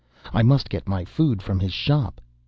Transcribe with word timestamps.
I 0.33 0.41
must 0.41 0.67
get 0.71 0.87
my 0.87 1.05
food 1.05 1.43
from 1.43 1.59
his 1.59 1.73
shop. 1.73 2.19